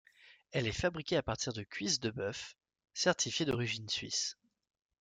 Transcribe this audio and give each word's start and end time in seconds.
Elle 0.51 0.65
est 0.65 0.71
fabriquée 0.71 1.15
à 1.17 1.21
partir 1.21 1.53
de 1.53 1.61
cuisses 1.61 1.99
de 1.99 2.09
bœuf, 2.09 2.55
certifiées 2.95 3.45
d'origine 3.45 3.87
suisse. 3.87 4.35